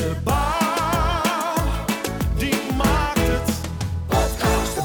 [0.00, 0.39] De bouw,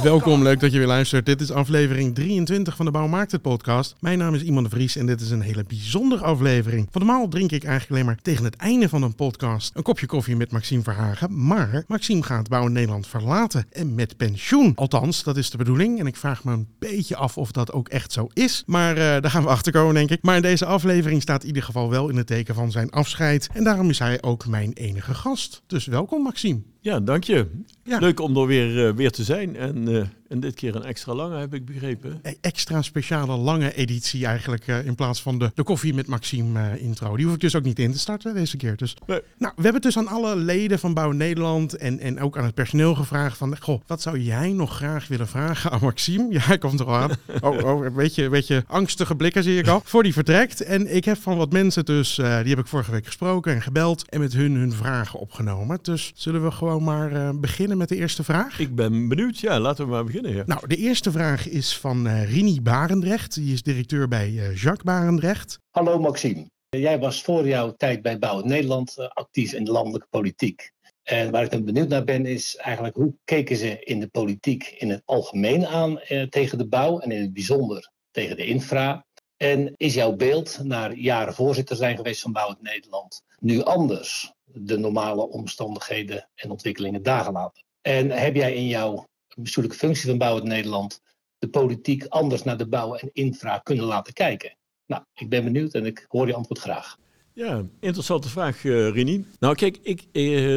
[0.06, 1.26] Welkom, leuk dat je weer luistert.
[1.26, 3.96] Dit is aflevering 23 van de Bouw Maakt het podcast.
[4.00, 6.88] Mijn naam is Iman de Vries en dit is een hele bijzondere aflevering.
[6.92, 10.06] Van normaal drink ik eigenlijk alleen maar tegen het einde van een podcast een kopje
[10.06, 11.46] koffie met Maxime Verhagen.
[11.46, 14.76] Maar Maxime gaat Bouw Nederland verlaten en met pensioen.
[14.76, 17.88] Althans, dat is de bedoeling en ik vraag me een beetje af of dat ook
[17.88, 18.64] echt zo is.
[18.66, 20.22] Maar eh, daar gaan we achter komen, denk ik.
[20.22, 23.50] Maar in deze aflevering staat in ieder geval wel in het teken van zijn afscheid.
[23.54, 25.62] En daarom is hij ook mijn enige gast.
[25.68, 26.75] Dus welkom, Maxime.
[26.86, 27.48] Ja, dank je.
[27.84, 28.00] Ja.
[28.00, 29.56] Leuk om er weer, eh, weer te zijn.
[29.56, 32.20] En, eh, en dit keer een extra lange, heb ik begrepen.
[32.22, 36.70] E- extra speciale lange editie eigenlijk eh, in plaats van de, de koffie met Maxime
[36.70, 37.16] eh, intro.
[37.16, 38.78] Die hoef ik dus ook niet in te starten deze keer.
[38.78, 38.96] Dus.
[39.06, 39.22] Nee.
[39.38, 42.46] Nou, we hebben het dus aan alle leden van Bouw Nederland en, en ook aan
[42.46, 46.24] het personeel gevraagd van, goh, wat zou jij nog graag willen vragen aan Maxime?
[46.36, 47.12] Ja, hij komt er al aan.
[47.42, 49.82] Oh, oh, een beetje, een beetje angstige blikken zie ik al.
[49.84, 50.62] Voor die vertrekt.
[50.62, 53.62] En ik heb van wat mensen dus, eh, die heb ik vorige week gesproken en
[53.62, 55.80] gebeld en met hun hun vragen opgenomen.
[55.82, 58.60] Dus zullen we gewoon maar beginnen met de eerste vraag?
[58.60, 59.40] Ik ben benieuwd.
[59.40, 60.15] Ja, laten we maar beginnen.
[60.22, 60.44] Ja.
[60.46, 63.36] Nou, de eerste vraag is van eh, Rini Barendrecht.
[63.36, 65.60] Die is directeur bij eh, Jacques Barendrecht.
[65.72, 66.46] Hallo Maxime.
[66.70, 70.72] Jij was voor jouw tijd bij Bouw Nederland eh, actief in de landelijke politiek.
[71.04, 74.76] En waar ik dan benieuwd naar ben, is eigenlijk hoe keken ze in de politiek
[74.78, 79.06] in het algemeen aan eh, tegen de bouw en in het bijzonder tegen de infra?
[79.38, 84.34] En is jouw beeld, na jaren voorzitter zijn geweest van Bouw Nederland, nu anders?
[84.44, 87.64] De normale omstandigheden en ontwikkelingen daargelaten.
[87.82, 89.06] En heb jij in jouw
[89.36, 91.02] bestuurlijke functie van Bouw Nederland
[91.38, 94.58] de politiek anders naar de bouw en infra kunnen laten kijken?
[94.86, 96.98] Nou, ik ben benieuwd en ik hoor je antwoord graag.
[97.38, 99.26] Ja, interessante vraag, eh Rini.
[99.40, 100.56] Nou, kijk, ik, eh,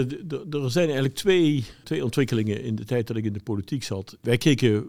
[0.51, 4.17] er zijn eigenlijk twee, twee ontwikkelingen in de tijd dat ik in de politiek zat.
[4.21, 4.87] Wij keken,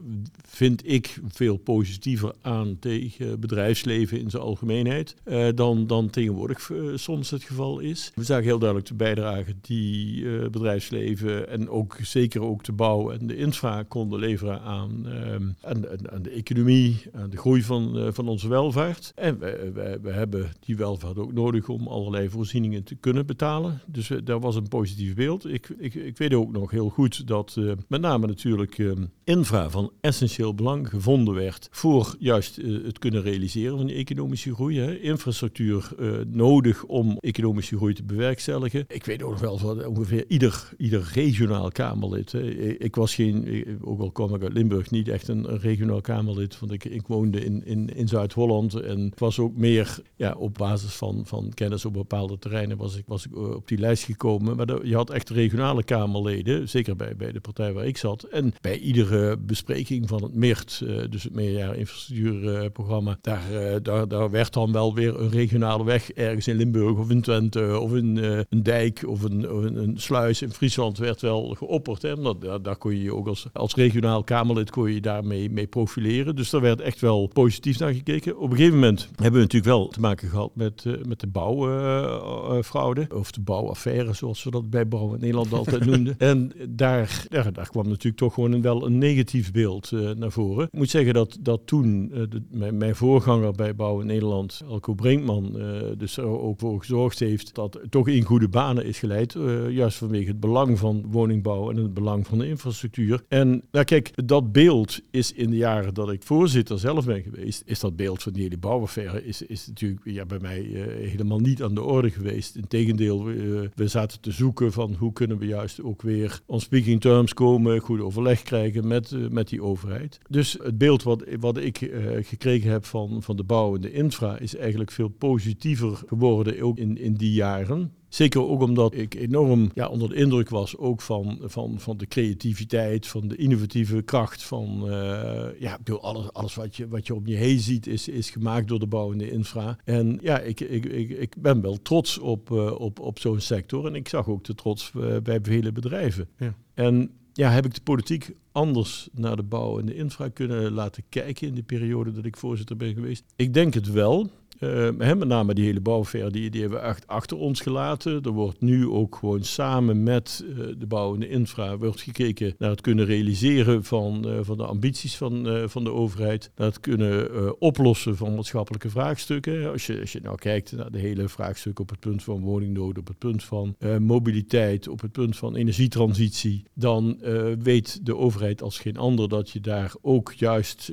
[0.48, 7.30] vind ik, veel positiever aan tegen bedrijfsleven in zijn algemeenheid eh, dan, dan tegenwoordig soms
[7.30, 8.12] het geval is.
[8.16, 13.28] We zagen heel duidelijk de bijdrage die bedrijfsleven en ook zeker ook de bouw en
[13.28, 18.27] de infra konden leveren aan, ehm, aan, aan- de economie, aan de groei van, van
[18.27, 19.11] onze welvaart.
[19.16, 23.82] En we, we, we hebben die welvaart ook nodig om allerlei voorzieningen te kunnen betalen.
[23.86, 25.45] Dus eh, daar was een positief beeld.
[25.45, 28.92] Ik, ik, ik weet ook nog heel goed dat eh, met name natuurlijk eh,
[29.23, 34.80] infra van essentieel belang gevonden werd voor juist eh, het kunnen realiseren van economische groei.
[34.80, 35.00] Hè.
[35.00, 35.92] Infrastructuur
[36.28, 38.86] nodig om economische groei te bewerkstelligen.
[38.88, 42.32] Ik weet ook nog wel van ongeveer ieder, ieder regionaal Kamerlid.
[42.32, 42.42] Hè.
[42.78, 46.60] Ik was geen, ook al kwam ik uit Limburg, niet echt een, een regionaal Kamerlid,
[46.60, 50.54] want ik, ik woonde in, in, in Zuid-Holland en ik was ook meer ja, op
[50.54, 54.04] basis van, van kennis op bepaalde terreinen was ik, was ik eh, op die lijst
[54.04, 54.56] gekomen.
[54.56, 58.24] Maar je had echt regionale Kamerleden, zeker bij, bij de partij waar ik zat.
[58.24, 64.08] En bij iedere bespreking van het MIRT, eh, dus het meerjaar infrastructuurprogramma, daar, eh, daar,
[64.08, 67.94] daar werd dan wel weer een regionale weg ergens in Limburg of in Twente of
[67.96, 68.18] in
[68.50, 72.02] een dijk of een, een, sluis in Friesland werd wel geopperd.
[72.02, 72.38] Hè?
[72.40, 76.36] Daar, daar kon je je ook als, als regionaal Kamerlid kon je daarmee mee profileren.
[76.36, 78.38] Dus daar werd echt wel positief naar gekeken.
[78.38, 81.28] Op een gegeven moment hebben we natuurlijk wel te maken gehad met, met de
[81.59, 83.08] bouwfraude.
[83.14, 86.15] of de bouwaffaire, zoals we dat bij Bouw in Nederland altijd noemden.
[86.30, 90.65] En daar, daar, daar kwam natuurlijk toch gewoon wel een negatief beeld eh, naar voren.
[90.65, 94.61] Ik moet zeggen dat, dat toen eh, de, mijn, mijn voorganger bij Bouw in Nederland,
[94.70, 98.86] Elko Brinkman, eh, dus er ook voor gezorgd heeft dat het toch in goede banen
[98.86, 99.36] is geleid.
[99.36, 103.23] eh, juist vanwege het belang van woningbouw en het belang van de infrastructuur.
[103.27, 107.64] En nou kijk, dat beeld is in de jaren dat ik voorzitter zelf ben geweest,
[107.65, 111.39] is dat beeld van die hele bouwaffaire is, is natuurlijk ja, bij mij eh, helemaal
[111.39, 112.55] niet aan de orde geweest.
[112.55, 117.02] Integendeel, we, we zaten te zoeken van hoe kunnen we juist ook weer on speaking
[117.02, 120.20] terms komen, goed overleg krijgen met, eh, met die overheid.
[120.30, 123.92] Dus het beeld wat, wat ik eh, gekregen heb van, van de bouw en de
[123.92, 127.93] infra is eigenlijk veel positiever geworden, ook in, in die jaren.
[128.09, 132.07] Zeker ook omdat ik enorm ja, onder de indruk was ook van, van, van de
[132.07, 137.07] creativiteit, van de innovatieve kracht van eh, ja, ik bedoel, alles, alles wat je, wat
[137.07, 139.77] je om je heen ziet is, is gemaakt door de bouw en de infra.
[139.83, 143.86] En ja, ik, ik, ik, ik ben wel trots op, eh, op, op zo'n sector
[143.86, 146.27] en ik zag ook de trots eh, bij vele bedrijven.
[146.38, 146.55] Ja.
[146.73, 151.03] En ja, heb ik de politiek anders naar de bouw en de infra kunnen laten
[151.09, 153.23] kijken in de periode dat ik voorzitter ben geweest?
[153.35, 154.29] Ik denk het wel.
[154.59, 158.21] Uh, hè, met name die hele bouwaffaire, die, die hebben we echt achter ons gelaten.
[158.23, 162.56] Er wordt nu ook gewoon samen met uh, de bouw en de infra wordt gekeken
[162.57, 166.51] naar het kunnen realiseren van, uh, van de ambities van, van de overheid.
[166.56, 169.71] Naar het kunnen oplossen van maatschappelijke vraagstukken.
[169.71, 172.97] Als je, als je nou kijkt naar de hele vraagstukken op het punt van woningnood,
[172.97, 177.17] op het punt van mobiliteit, op het punt van energietransitie, dan
[177.59, 180.88] weet de overheid als geen ander dat je daar ook juist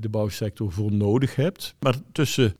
[0.00, 1.74] de bouwsector voor nodig hebt.
[1.80, 2.54] Maar tussen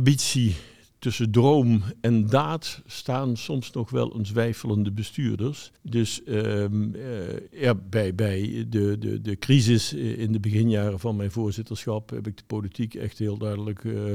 [0.00, 0.56] ambitie
[0.98, 5.70] tussen droom en daad staan soms nog wel een zwijfelende bestuurders.
[5.82, 11.30] Dus ehm, eh, ja, bij, bij de, de, de crisis in de beginjaren van mijn
[11.30, 14.12] voorzitterschap heb ik de politiek echt heel duidelijk eh,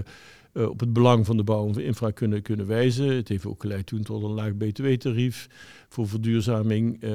[0.55, 3.15] eh, op het belang van de bouw en infra kunnen, kunnen wijzen.
[3.15, 5.47] Het heeft ook geleid toen tot een laag btw-tarief
[5.89, 7.01] voor verduurzaming.
[7.01, 7.11] Eh,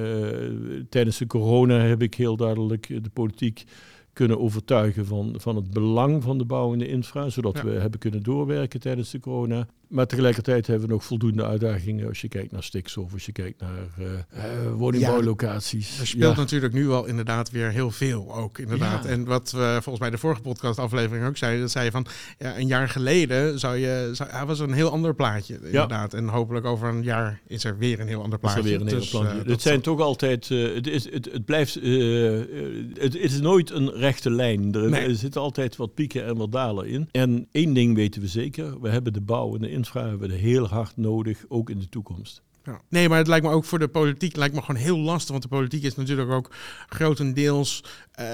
[0.88, 3.64] tijdens de corona heb ik heel duidelijk de politiek
[4.12, 7.64] kunnen overtuigen van, van het belang van de bouw en de infra, zodat Ja.
[7.64, 9.66] we hebben kunnen doorwerken tijdens de corona.
[9.88, 13.60] Maar tegelijkertijd hebben we nog voldoende uitdagingen als je kijkt naar stikstof, als je kijkt
[13.60, 16.00] naar eh, woningbouwlocaties.
[16.00, 16.40] Er speelt Ja.
[16.40, 19.04] natuurlijk nu wel inderdaad weer heel veel ook inderdaad.
[19.04, 22.06] En wat we volgens mij de vorige podcastaflevering ook zeiden, dat zei je van
[22.38, 26.14] ja, een jaar geleden zou je, zou, was er een heel ander plaatje inderdaad.
[26.14, 28.70] En hopelijk over een jaar is er weer een heel ander Is er plaatje.
[28.70, 30.48] weer een hele Dus, eh, het dat zijn toch altijd.
[30.48, 31.74] het, is, het, het blijft.
[31.74, 34.74] het is nooit een rechte lijn.
[34.74, 35.00] Er, Nee.
[35.06, 37.08] er zitten altijd wat pieken en wat dalen in.
[37.10, 40.34] En één ding weten we zeker: we hebben de bouw en de infra hebben we
[40.34, 42.42] heel hard nodig, ook in de toekomst.
[42.88, 45.30] Nee, maar het lijkt me ook voor de politiek lijkt me gewoon heel lastig.
[45.30, 46.50] Want de politiek is natuurlijk ook
[46.88, 47.82] grotendeels
[48.20, 48.26] eh,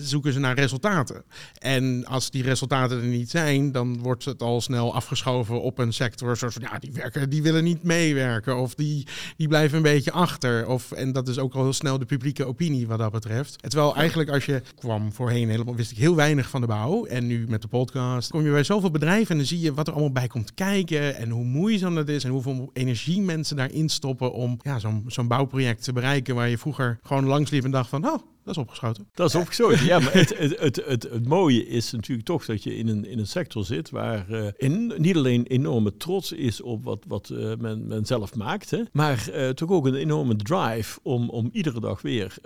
[0.00, 1.24] zoeken ze naar resultaten.
[1.58, 5.92] En als die resultaten er niet zijn, dan wordt het al snel afgeschoven op een
[5.92, 6.36] sector.
[6.36, 8.56] Zoals van, ja, die werken, die willen niet meewerken.
[8.56, 10.66] Of die, die blijven een beetje achter.
[10.66, 13.56] Of, en dat is ook al heel snel de publieke opinie wat dat betreft.
[13.68, 17.04] Terwijl eigenlijk als je kwam voorheen helemaal, wist ik heel weinig van de bouw.
[17.04, 19.86] En nu met de podcast kom je bij zoveel bedrijven en dan zie je wat
[19.86, 21.16] er allemaal bij komt kijken.
[21.16, 25.28] En hoe moeizaam dat is en hoeveel energie mensen daarin stoppen om ja, zo'n zo'n
[25.28, 26.34] bouwproject te bereiken.
[26.34, 28.18] Waar je vroeger gewoon langs liep en dacht van, oh,
[28.48, 29.08] dat is opgeschoten.
[29.14, 29.84] Dat is opgeschoten.
[29.84, 33.04] Ja, maar het, het, het, het, het mooie is natuurlijk toch dat je in een,
[33.04, 37.30] in een sector zit waar eh, in, niet alleen enorme trots is op wat, wat
[37.30, 41.50] eh, men, men zelf maakt, hè, maar eh, toch ook een enorme drive om, om
[41.52, 42.36] iedere dag weer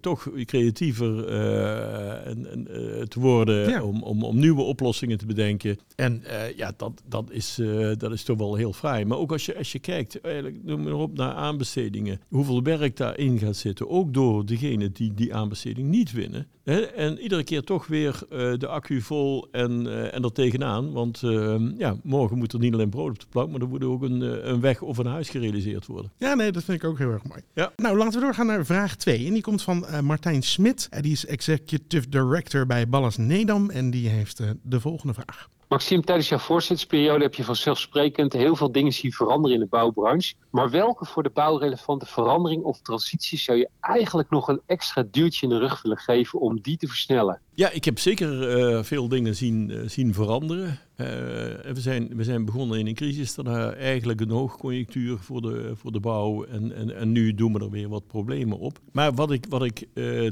[0.00, 2.68] toch creatiever en, en,
[3.08, 3.82] te worden, Ja.
[3.82, 5.78] om, om, om nieuwe oplossingen te bedenken.
[5.96, 6.22] En
[6.56, 7.58] ja, dat, dat, is,
[7.98, 9.04] dat is toch wel heel fraai.
[9.04, 12.96] Maar ook als je, als je kijkt, eigenlijk, noem maar op, naar aanbestedingen, hoeveel werk
[12.96, 16.46] daarin gaat zitten, ook door degene die die aanbesteding niet winnen.
[16.64, 16.80] Hè?
[16.80, 20.92] En iedere keer toch weer eh, de accu vol en, eh, en er tegenaan.
[20.92, 23.84] Want eh, ja, morgen moet er niet alleen brood op de plank, maar er moet
[23.84, 26.12] ook een, een weg of een huis gerealiseerd worden.
[26.18, 27.40] Ja, nee, dat vind ik ook heel erg mooi.
[27.54, 27.72] Ja.
[27.76, 29.26] Nou, laten we doorgaan naar vraag 2.
[29.26, 30.86] En die komt van Martijn Smit.
[30.90, 33.70] En die is Executive Director bij Ballas Nedam.
[33.70, 35.48] En die heeft de volgende vraag.
[35.70, 40.34] Maxime, tijdens jouw voorzittersperiode heb je vanzelfsprekend heel veel dingen zien veranderen in de bouwbranche.
[40.50, 45.04] Maar welke voor de bouw relevante verandering of transitie zou je eigenlijk nog een extra
[45.10, 47.40] duwtje in de rug willen geven om die te versnellen?
[47.54, 50.78] Ja, ik heb zeker eh, veel dingen zien, eh, zien veranderen.
[50.96, 55.72] Eh, we, zijn, we zijn begonnen in een crisis, daarna eigenlijk een hoogconjunctuur voor de,
[55.74, 56.44] voor de bouw.
[56.44, 58.80] En, en, en nu doen we er weer wat problemen op.
[58.92, 59.86] Maar wat ik, wat ik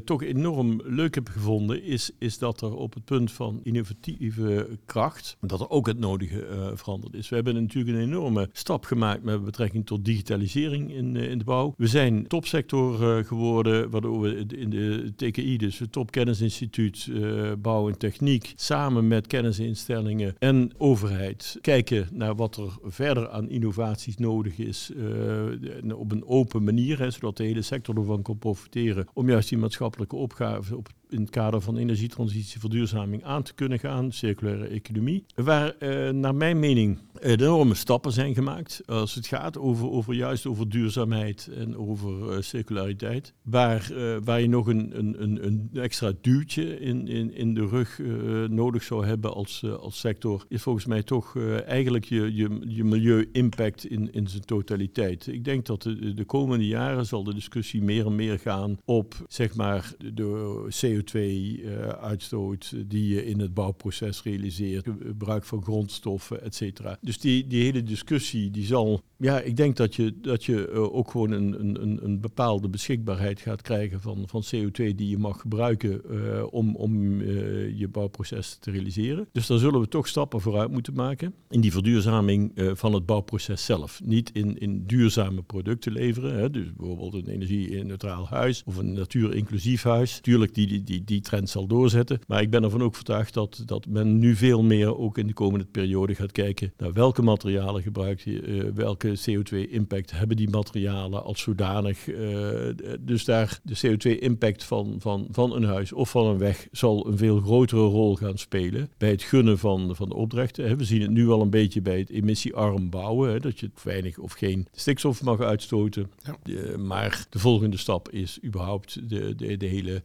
[0.04, 5.36] toch enorm leuk heb gevonden, is, is dat er op het punt van innovatieve kracht,
[5.40, 7.28] dat er ook het nodige veranderd is.
[7.28, 11.74] We hebben natuurlijk een enorme stap gemaakt met betrekking tot digitalisering in, in de bouw.
[11.76, 17.98] We zijn topsector geworden, waardoor we in de TKI, dus het Topkennisinstituut eh, Bouw en
[17.98, 24.90] Techniek, samen met kennisinstellingen en overheid kijken naar wat er verder aan innovaties nodig is
[24.96, 29.58] eh, op een open manier, zodat de hele sector ervan kan profiteren om juist die
[29.58, 35.24] maatschappelijke opgave op in het kader van energietransitie, verduurzaming aan te kunnen gaan, circulaire economie.
[35.34, 40.46] Waar eh, naar mijn mening enorme stappen zijn gemaakt als het gaat over, over juist
[40.46, 43.32] over duurzaamheid en over eh, circulariteit.
[43.42, 48.00] Waar, eh, waar je nog een, een, een, extra duwtje in, in, in de rug
[48.00, 52.34] eh, nodig zou hebben als, eh, als sector, is volgens mij toch eh, eigenlijk je,
[52.34, 55.26] je, je milieu-impact in, in zijn totaliteit.
[55.26, 59.14] Ik denk dat de, de komende jaren zal de discussie meer en meer gaan op
[59.28, 60.64] zeg maar de
[60.98, 66.98] CO2-uitstoot die je in het bouwproces realiseert, gebruik van grondstoffen, et cetera.
[67.00, 70.94] Dus die, die hele discussie die zal, ja, ik denk dat je, dat je eh,
[70.94, 75.40] ook gewoon een, een, een bepaalde beschikbaarheid gaat krijgen van, van CO2 die je mag
[75.40, 79.28] gebruiken eh, om, om eh, je bouwproces te realiseren.
[79.32, 83.06] Dus daar zullen we toch stappen vooruit moeten maken in die verduurzaming eh, van het
[83.06, 84.00] bouwproces zelf.
[84.04, 89.82] Niet in, in duurzame producten leveren, hè, dus bijvoorbeeld een energie-neutraal huis of een natuur-inclusief
[89.82, 90.18] huis.
[90.20, 93.62] Tuurlijk, die, die, die, die trend zal doorzetten, maar ik ben ervan ook overtuigd dat,
[93.66, 97.82] dat men nu veel meer ook in de komende periode gaat kijken naar welke materialen
[97.82, 102.08] gebruikt je, eh, welke CO2-impact hebben die materialen als zodanig.
[102.08, 107.06] eh, dus daar de CO2-impact van, van, van een huis of van een weg zal
[107.06, 110.76] een veel grotere rol gaan spelen bij het gunnen van, van de opdrachten.
[110.76, 114.18] We zien het nu al een beetje bij het emissiearm bouwen, hè, dat je weinig
[114.18, 116.10] of geen stikstof mag uitstoten.
[116.44, 116.78] Ja.
[116.78, 120.02] Maar de volgende stap is überhaupt de, de, de hele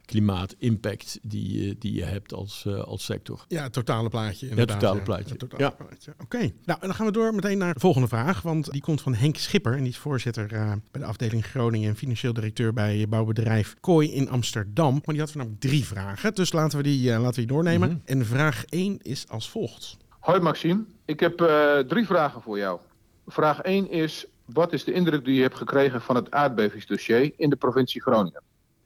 [0.74, 3.44] impact die, je- die je hebt als, eh, als sector.
[3.48, 4.48] Ja, het totale plaatje.
[4.48, 5.28] Inderdaad, totale plaatje.
[5.28, 5.70] Het totale Ja.
[5.70, 6.14] plaatje.
[6.22, 6.50] Oké.
[6.64, 8.42] Nou, dan gaan we door meteen naar de volgende vraag.
[8.42, 9.72] Want die komt van Henk Schipper.
[9.72, 14.12] En die is voorzitter eh, bij de afdeling Groningen en financieel directeur bij bouwbedrijf Kooi
[14.12, 14.92] in Amsterdam.
[14.92, 16.34] Maar die had vanavond drie vragen.
[16.34, 17.88] Dus laten we die, eh, laten we die doornemen.
[17.88, 17.98] Mhm.
[18.04, 19.96] En vraag 1 is als volgt.
[20.20, 22.80] Hoi Maxime, ik heb eh, drie vragen voor jou.
[23.26, 27.50] Vraag 1 is, wat is de indruk die je hebt gekregen van het aardbevingsdossier in
[27.50, 28.40] de provincie Groningen?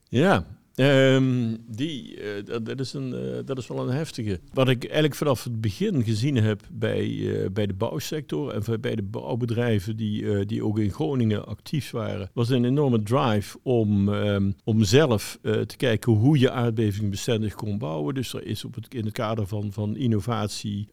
[0.08, 0.44] Ja,
[0.78, 4.40] ehm, die, eh, dat, is een, eh, dat is wel een heftige.
[4.52, 8.94] Wat ik eigenlijk vanaf het begin gezien heb bij, eh, bij de bouwsector en bij
[8.94, 14.50] de bouwbedrijven die, die ook in Groningen actief waren, was een enorme drive om, ehm,
[14.64, 18.14] om zelf te kijken hoe je aardbevingbestendig kon bouwen.
[18.14, 20.88] Dus er is op het, in het kader van, van innovatie,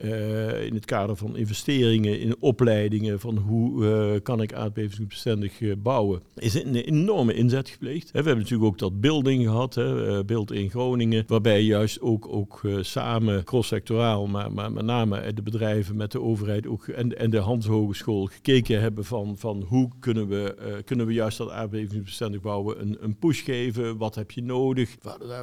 [0.66, 6.76] in het kader van investeringen, in opleidingen van hoe kan ik aardbevingsbestendig bouwen, is een
[6.76, 8.12] enorme inzet gepleegd.
[8.12, 12.62] We hebben natuurlijk ook dat building gehad, eh, Beeld in Groningen, waarbij juist ook, ook
[12.64, 17.30] eh, samen, cross-sectoraal, maar, maar met name de bedrijven met de overheid ook, en, en
[17.30, 21.50] de Hans Hogeschool gekeken hebben van, van hoe kunnen we, eh, kunnen we juist dat
[21.50, 24.96] aardbevingsbestendig bouwen een, een push geven, wat heb je nodig,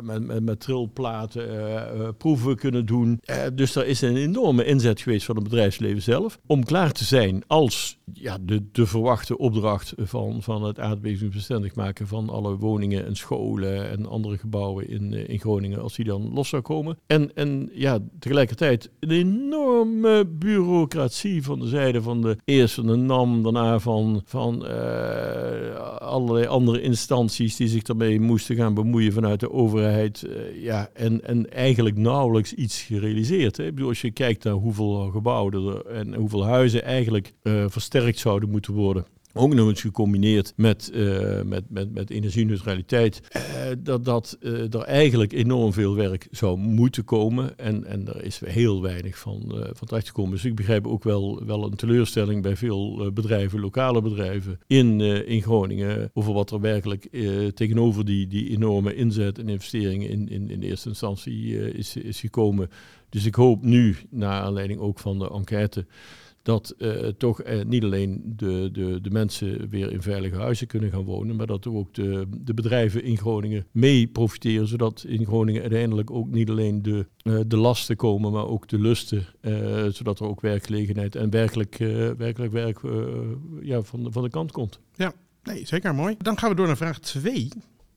[0.03, 3.21] met, met, met trilplaten proeven kunnen doen.
[3.55, 7.43] Dus er is een enorme inzet geweest van het bedrijfsleven zelf om klaar te zijn
[7.47, 13.17] als ja, de, de verwachte opdracht van, van het aardbevingsbestendig maken van alle woningen en
[13.17, 16.99] scholen en andere gebouwen in, eh, in Groningen, als die dan los zou komen.
[17.07, 22.97] En, en ja, tegelijkertijd een enorme bureaucratie van de zijde van de eerst van de
[22.97, 29.41] NAM, daarna van, van eh, allerlei andere instanties die zich daarmee moesten gaan bemoeien vanuit
[29.41, 30.23] de overheid.
[30.23, 33.57] Eh, ja, en, en eigenlijk nauwelijks iets gerealiseerd.
[33.57, 33.65] Hè.
[33.67, 37.33] Ik bedoel, als je kijkt naar hoeveel gebouwen en hoeveel huizen eigenlijk
[37.69, 39.07] versterkt zouden moeten worden.
[39.35, 43.21] Ook nog eens gecombineerd met, eh, met, met, met energie-neutraliteit.
[43.29, 43.43] eh,
[43.79, 47.59] dat dat eh, er eigenlijk enorm veel werk zou moeten komen.
[47.59, 50.31] En, en er is heel weinig van, van terechtgekomen.
[50.33, 55.43] Dus ik begrijp ook wel, wel een teleurstelling bij veel bedrijven, lokale bedrijven in, in
[55.43, 56.11] Groningen.
[56.15, 57.09] Over wat er werkelijk
[57.55, 62.71] tegenover die, die enorme inzet en investeringen in, in, in eerste instantie is, is gekomen.
[63.09, 65.87] Dus ik hoop nu, naar aanleiding ook van de enquête,
[66.43, 70.91] dat eh, toch eh, niet alleen de, de, de mensen weer in veilige huizen kunnen
[70.91, 75.61] gaan wonen, maar dat ook de, de bedrijven in Groningen mee profiteren, zodat in Groningen
[75.61, 80.21] uiteindelijk ook niet alleen de, eh, de lasten komen, maar ook de lusten, eh, zodat
[80.21, 82.93] er ook werkgelegenheid en werkelijk, eh, werkelijk werk eh,
[83.61, 84.81] ja, van, de, van de kant komt.
[85.43, 86.15] Nee, zeker mooi.
[86.19, 87.49] Dan gaan we door naar vraag 2.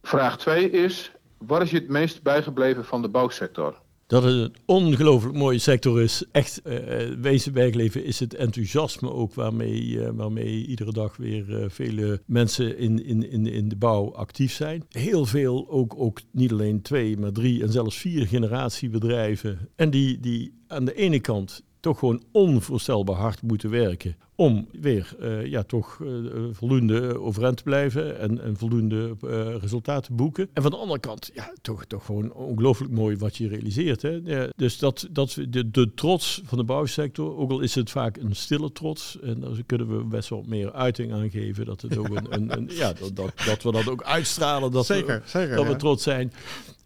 [0.02, 3.82] Vraag 2 is, wat is je het meest bijgebleven van de bouwsector?
[4.08, 6.24] Dat het een ongelooflijk mooie sector is.
[6.32, 12.22] Echt, eh wezen bijgeleven is het enthousiasme ook waarmee, eh, waarmee iedere dag weer vele
[12.26, 14.86] mensen in, in, in, in de bouw actief zijn.
[14.90, 19.70] Heel veel, ook, ook niet alleen twee, maar drie en zelfs vier generatiebedrijven.
[19.76, 25.16] En die, die aan de ene kant toch gewoon onvoorstelbaar hard moeten werken om weer
[25.20, 26.08] eh, ja, toch eh,
[26.52, 30.50] voldoende overeind te blijven en, en voldoende eh, resultaten te boeken.
[30.54, 34.02] En van de andere kant, ja, toch, toch gewoon ongelooflijk mooi wat je realiseert.
[34.02, 34.20] Hè?
[34.24, 37.90] Ja, dus dat, dat we de, de trots van de bouwsector, ook al is het
[37.90, 41.82] vaak een stille trots, en daar kunnen we best wel meer uiting aan geven, dat,
[41.82, 44.94] het ook een, een, een- ja, dat, dat, dat we dat ook uitstralen, dat we,
[44.94, 45.56] Zeker, zeker.
[45.56, 46.34] dat we trots zijn.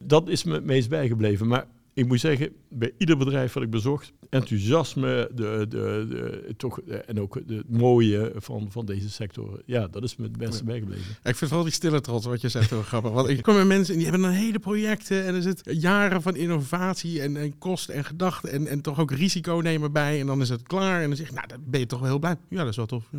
[0.04, 1.48] Dat is me het meest bijgebleven.
[1.48, 6.80] Maar ik moet zeggen, bij ieder bedrijf wat ik bezocht, enthousiasme, de, de, de, toch,
[6.82, 9.62] eh, en ook het mooie van, van deze sector.
[9.66, 11.04] Ja, dat is me het beste bijgebleven.
[11.24, 13.12] Ik vind vooral die stille trots wat je zegt heel grappig.
[13.12, 16.22] Want ik kom met mensen en die hebben een hele projecten en er zit jaren
[16.22, 20.20] van innovatie en, en kosten en gedachten en, en toch ook risico nemen bij.
[20.20, 22.10] En dan is het klaar en dan zeg je, nou, dan ben je toch wel
[22.10, 22.36] heel blij.
[22.50, 23.04] Ja, dat is wel tof.
[23.12, 23.18] Ja.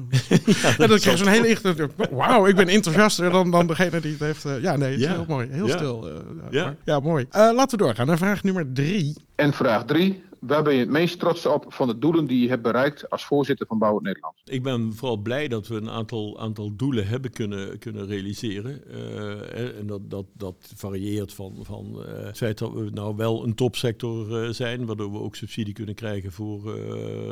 [0.79, 1.63] en dan krijg je zo'n hele echt,
[2.11, 4.45] wauw, ik ben enthousiaster dan, dan degene die het heeft.
[4.45, 5.49] eh, ja, nee, het is heel mooi.
[5.51, 5.77] Heel Ja.
[5.77, 6.09] stil.
[6.09, 6.15] eh,
[6.51, 6.65] Ja.
[6.65, 7.27] maar- ja mooi.
[7.31, 9.17] Eh, laten we doorgaan naar vraag nummer drie.
[9.35, 12.49] En vraag 3, waar ben je het meest trots op van de doelen die je
[12.49, 14.35] hebt bereikt als voorzitter van Bouw Nederland?
[14.45, 18.85] Ik ben vooral blij dat we een aantal, aantal doelen hebben kunnen, kunnen realiseren.
[18.87, 23.45] Eh, en dat, dat, dat varieert van, van eh, het feit dat we nou wel
[23.45, 26.79] een topsector eh, zijn, waardoor we ook subsidie kunnen krijgen voor,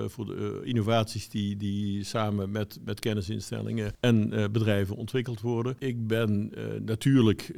[0.08, 5.76] voor de innovaties die, die samen met, met kennisinstellingen en bedrijven ontwikkeld worden.
[5.78, 6.52] Ik ben
[6.84, 7.54] natuurlijk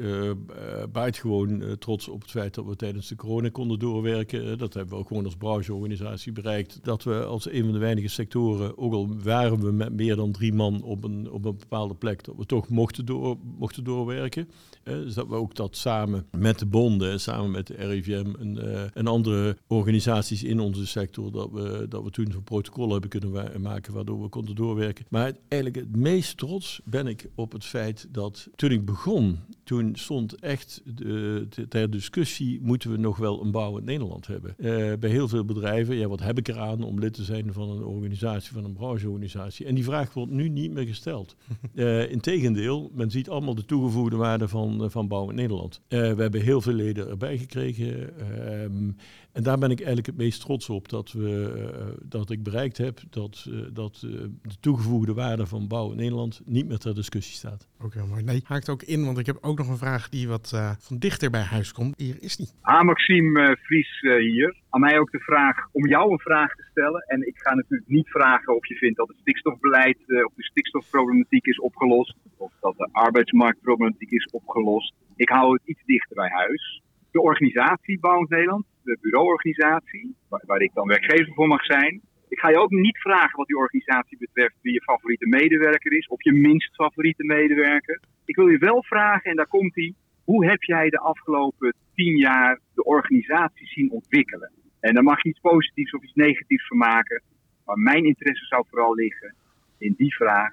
[0.92, 4.58] buitengewoon trots op het feit dat we tijdens de corona konden doorwerken.
[4.58, 6.78] Dat hebben we ook gewoon als brancheorganisatie bereikt.
[6.82, 10.32] Dat we als een van de weinige sectoren, ook al waren we met meer dan
[10.32, 14.48] drie man op een, op een bepaalde plek, dat we toch mochten, door, mochten doorwerken.
[14.82, 18.82] Dus dat we ook dat samen met de bonden, samen met de RIVM en, eh,
[18.94, 23.60] en andere organisaties in onze sector, dat we, dat we toen zo'n protocol hebben kunnen
[23.62, 25.04] maken waardoor we konden doorwerken.
[25.08, 29.38] Maar eigenlijk het meest trots ben ik op het feit dat toen ik begon,
[29.70, 34.54] toen stond echt de, de- ter discussie, moeten we nog wel een bouwend Nederland hebben?
[34.58, 37.70] Eh, bij heel veel bedrijven, ja, wat heb ik eraan om lid te zijn van
[37.70, 39.66] een organisatie, van een brancheorganisatie?
[39.66, 41.36] En die vraag wordt nu niet meer gesteld.
[41.74, 45.80] Eh Integendeel, men ziet allemaal de toegevoegde waarde van, eh, van bouwend Nederland.
[45.88, 48.18] Eh, we hebben heel veel leden erbij gekregen.
[48.18, 48.90] ehm,
[49.32, 52.78] en daar ben ik eigenlijk het meest trots op dat, we, eh, dat ik bereikt
[52.78, 57.34] heb dat, eh, dat de toegevoegde waarde van bouw in Nederland niet meer ter discussie
[57.36, 57.66] staat.
[57.82, 58.22] Ook heel mooi.
[58.22, 60.98] Nee, haakt ook in, want ik heb ook nog een vraag die wat eh, van
[60.98, 61.94] dichter bij huis komt.
[61.98, 62.48] Hier is die.
[62.62, 64.50] Ah, Maxime eh, Vries eh, hier.
[64.70, 67.00] Aan mij ook de vraag om jou een vraag te stellen.
[67.06, 71.46] En ik ga natuurlijk niet vragen of je vindt dat het stikstofbeleid of de stikstofproblematiek
[71.46, 72.16] is opgelost.
[72.36, 74.94] Of dat de arbeidsmarktproblematiek is opgelost.
[75.16, 76.82] Ik hou het iets dichter bij huis.
[77.10, 82.00] De organisatie Bouwend Nederland, de bureauorganisatie, waar, waar ik dan werkgever voor mag zijn.
[82.28, 86.06] Ik ga je ook niet vragen wat die organisatie betreft wie je favoriete medewerker is.
[86.06, 88.00] Of je minst favoriete medewerker.
[88.30, 89.94] Ik wil je wel vragen, en daar komt hij.
[90.24, 94.52] Hoe heb jij de afgelopen tien jaar de organisatie zien ontwikkelen?
[94.80, 97.22] En daar mag je iets positiefs of iets negatiefs van maken.
[97.64, 99.34] Maar mijn interesse zou vooral liggen
[99.78, 100.52] in die vraag.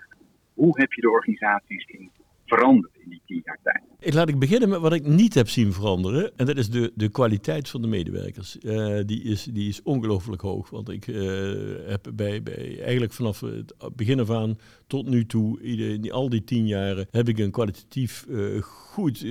[0.54, 2.12] Hoe heb je de organisatie zien
[2.48, 3.82] veranderd in die tien jaar tijd?
[4.00, 6.32] Ik laat ik beginnen met wat ik niet heb zien veranderen.
[6.36, 8.58] En dat is de, de kwaliteit van de medewerkers.
[8.60, 10.70] Eh, die, is, die is ongelooflijk hoog.
[10.70, 11.16] Want ik eh,
[11.86, 16.44] heb bij, bij eigenlijk vanaf het begin af aan tot nu toe, ieder- al die
[16.44, 19.24] tien jaren, heb ik een kwalitatief eh, goed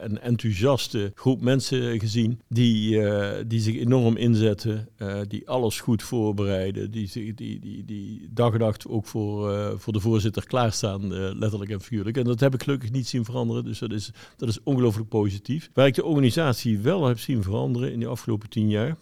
[0.00, 2.40] en enthousiaste groep mensen gezien.
[2.48, 3.00] Die,
[3.46, 4.88] die zich enorm inzetten.
[5.28, 6.90] die alles goed voorbereiden.
[6.90, 12.16] Die, die, die, die dag en nacht ook voor, voor de voorzitter klaarstaan, letterlijk en.
[12.16, 13.64] En dat heb ik gelukkig niet zien veranderen.
[13.64, 15.70] Dus dat is, dat is ongelooflijk positief.
[15.74, 18.96] Waar ik de organisatie wel heb zien veranderen in de afgelopen tien jaar.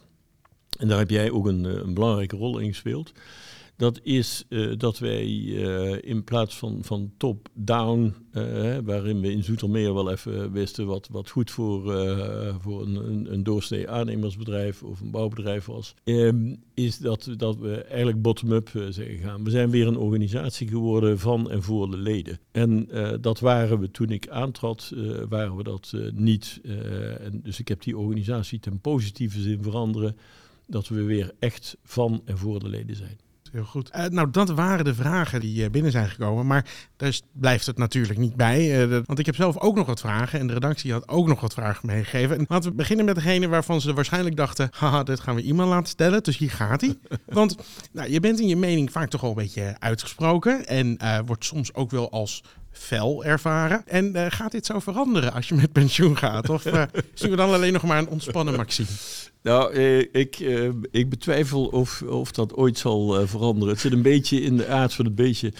[0.78, 3.12] En daar heb jij ook een, eh, een belangrijke rol in gespeeld.
[3.76, 8.42] Dat is eh, dat wij eh, in plaats van, van top-down, eh,
[8.84, 11.82] waarin we in Zoetermeer wel even wisten wat, wat goed voor,
[12.60, 18.22] voor een, een, doorsnee aannemersbedrijf of een bouwbedrijf was, ehm, is dat, dat we eigenlijk
[18.22, 19.44] bottom-up zijn gegaan.
[19.44, 22.40] We zijn weer een organisatie geworden van en voor de leden.
[22.52, 22.88] En
[23.20, 24.92] dat waren we toen ik aantrad,
[25.28, 26.60] waren we dat niet.
[27.20, 30.16] En dus ik heb die organisatie ten positieve zin veranderen
[30.66, 33.18] dat we weer echt van en voor de leden zijn.
[33.52, 33.90] Heel goed.
[33.90, 36.46] Eh, nou, dat waren de vragen die eh, binnen zijn gekomen.
[36.46, 38.82] Maar daar blijft het natuurlijk niet bij.
[38.82, 40.38] eh, dat- want ik heb zelf ook nog wat vragen.
[40.40, 42.38] En de redactie had ook nog wat vragen meegegeven.
[42.38, 44.68] En laten we beginnen met degene waarvan ze waarschijnlijk dachten...
[44.72, 46.22] haha, dit gaan we iemand laten stellen.
[46.22, 46.98] Dus hier gaat hij.
[47.26, 47.56] Want
[47.92, 50.66] nou, je bent in je mening vaak toch al een beetje uitgesproken.
[50.66, 52.42] En wordt soms ook wel als
[52.78, 53.82] fel ervaren.
[53.86, 56.48] En eh, gaat dit zo veranderen als je met pensioen gaat?
[56.50, 56.82] Of eh,
[57.14, 58.88] zien we dan alleen nog maar een ontspannen Maxime?
[59.42, 60.38] Nou, eh, ik,
[60.90, 63.68] ik betwijfel of, of dat ooit zal veranderen.
[63.72, 65.52] Het zit een beetje in de aard van het beestje.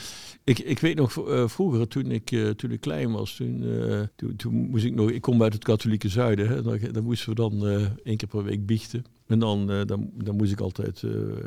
[0.47, 4.01] Ik, ik weet nog eh, vroeger, toen ik, eh, toen ik klein was, toen, eh,
[4.17, 7.29] toen, toen moest ik nog, ik kom uit het katholieke zuiden, hè, dan, dan moesten
[7.29, 7.67] we dan
[8.05, 9.05] één keer per week biechten.
[9.27, 11.03] En dan, dan, dan moest ik altijd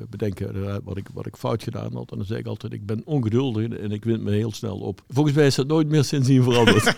[0.10, 2.12] bedenken wat ik, wat ik fout gedaan had.
[2.12, 5.04] En dan zei ik altijd, ik ben ongeduldig en ik wind me heel snel op.
[5.08, 6.96] Volgens mij is dat nooit meer sindsdien veranderd.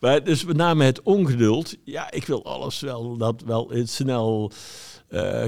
[0.00, 1.76] Maar dus met name het ongeduld.
[1.84, 4.52] Ja, ik wil alles wel dat wel snel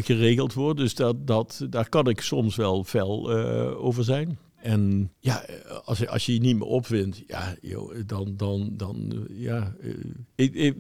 [0.02, 0.78] geregeld wordt.
[0.78, 4.38] Dus dat, dat, daar kan ik soms wel fel eh, over zijn.
[4.56, 9.12] En ja, eh, als, je- als je niet meer opwindt, ja, joh, dan, dan, dan
[9.28, 9.74] eh, ja.
[9.80, 9.90] eh,
[10.34, 10.74] ik, ik,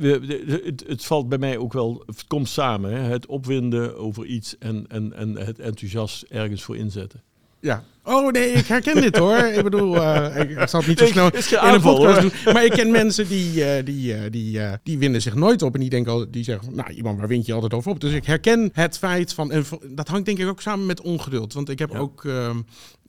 [0.64, 2.90] het, het valt bij mij ook wel, het komt samen.
[2.92, 7.22] Hè, het opwinden over iets en, en, en het enthousiast ergens voor inzetten.
[7.60, 7.84] Ja.
[8.06, 9.36] Oh nee, ik herken dit hoor.
[9.38, 11.26] Ik bedoel, eh, ik, ik zal het niet zo snel
[11.68, 12.30] in een podcast hoor.
[12.44, 12.52] doen.
[12.52, 15.74] Maar ik ken mensen die, eh, die, eh, die, die winden zich nooit op.
[15.74, 18.00] En die denken al, die zeggen, nou iemand, waar wint je altijd over op?
[18.00, 21.52] Dus ik herken het feit van, en dat hangt denk ik ook samen met ongeduld.
[21.52, 21.98] Want ik heb Ja.
[21.98, 22.56] ook ehm,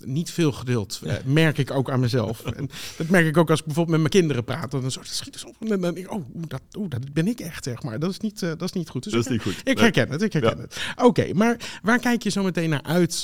[0.06, 1.02] niet veel geduld.
[1.26, 2.42] merk ik ook aan mezelf.
[2.56, 4.72] En dat merk ik ook als ik bijvoorbeeld met mijn kinderen praat.
[4.72, 5.56] Dan zo, schiet eens op.
[5.60, 8.00] En dan denk ik, oh, dat, oeh, dat ben ik echt, zeg maar.
[8.00, 9.04] Dat is niet, dat is niet goed.
[9.04, 9.58] Dus Dat is niet goed.
[9.64, 9.76] Ik Nee.
[9.84, 10.62] herken het, ik herken Ja.
[10.62, 10.78] het.
[11.04, 13.22] Oké, maar waar kijk je zo meteen naar uit,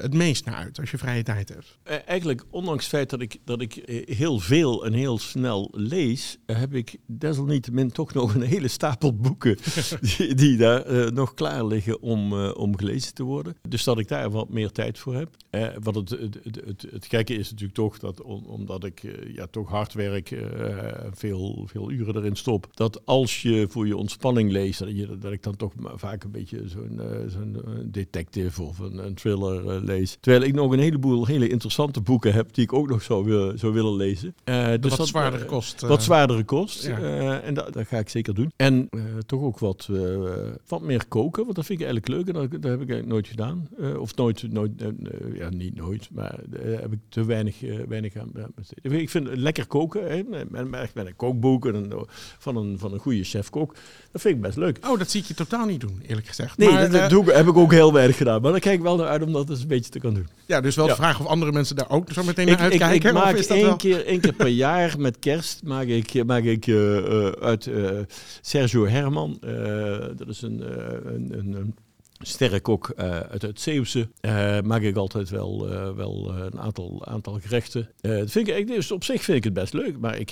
[0.00, 1.78] het meest naar uit, als je vrije tijd hebt?
[1.82, 5.68] Eh, Eigenlijk, ondanks het feit dat ik, dat ik eh, heel veel en heel snel
[5.72, 9.56] lees, eh, heb ik desalniettemin toch nog een hele stapel boeken
[10.16, 13.56] die, die daar nog klaar liggen om, om gelezen te worden.
[13.68, 15.28] Dus dat ik daar wat meer tijd voor heb.
[15.82, 19.02] Wat het, het, het, het, gekke is natuurlijk toch dat om- omdat ik
[19.34, 20.28] ja, toch hard werk,
[21.10, 25.32] veel, veel uren erin stop, dat als je voor je ontspanning leest, dat, je, dat
[25.32, 30.16] ik dan toch vaak een beetje zo'n zo'n detective of een, een thriller lees.
[30.20, 33.24] Terwijl ik nog een heleboel heleboel hele interessante boeken heb die ik ook nog zou,
[33.24, 34.34] willen- zou willen lezen.
[34.44, 35.82] Dus wat dat, zwaardere eh, kost.
[35.82, 36.86] eh, Wat zwaardere kost.
[36.86, 37.40] ja.
[37.40, 38.52] En dat, dat ga ik zeker doen.
[38.56, 38.88] En
[39.26, 39.88] toch ook wat,
[40.68, 42.26] wat meer koken, want dat vind ik eigenlijk leuk.
[42.36, 43.68] En dat, dat heb ik eigenlijk nooit gedaan.
[43.98, 44.70] Of nooit, nooit
[45.34, 47.56] ja, niet nooit, maar daar heb ik te weinig,
[47.88, 48.92] weinig aan besteed.
[48.92, 51.92] Ik vind lekker koken, hè, met, met, met een kookboek en een,
[52.38, 53.74] van, een, van een goede chef-kok.
[54.12, 54.78] Dat vind ik best leuk.
[54.88, 56.58] Oh, dat zie ik je totaal niet doen, eerlijk gezegd.
[56.58, 58.42] Nee, Maar, dat, doe ik, heb ik ook heel weinig gedaan.
[58.42, 60.30] Maar daar kijk ik wel naar uit om dat eens een beetje te kunnen doen.
[60.46, 60.96] ja, dus wel Ja.
[60.96, 63.14] vraag of andere mensen daar ook zo meteen Ik, naar ik, ik uitkijken.
[63.14, 63.76] maak of is dat één wel...
[63.76, 67.98] keer, één keer per jaar met kerst maak ik, maak ik eh, eh, uit eh,
[68.40, 69.38] Sergio Herman.
[69.40, 71.74] eh, dat is een, eh, een, een, een
[72.22, 74.08] sterrenkok eh, uit het Zeeuwse.
[74.20, 77.88] eh, maak ik altijd wel, eh, wel een aantal, aantal gerechten.
[78.00, 79.98] Eh, dat vind ik, ik- dus op zich vind ik het best leuk.
[79.98, 80.30] Maar ik,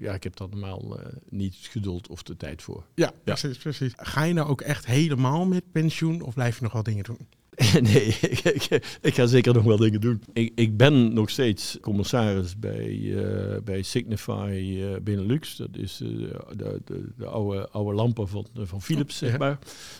[0.00, 2.84] ja, ik heb daar normaal eh, niet geduld of de tijd voor.
[2.94, 3.92] Ja, precies, precies.
[3.96, 7.18] Ga je nou ook echt helemaal met pensioen of blijf je nog wel dingen doen?
[7.80, 8.38] nee, ik,
[8.68, 10.22] ik, ik ga zeker nog wel dingen doen.
[10.32, 15.56] Ik, ik ben nog steeds commissaris bij, eh, bij Signify eh, Benelux.
[15.56, 16.08] Dat is eh,
[16.56, 19.58] de, de, de oude, oude lampen van, van Philips, zeg maar.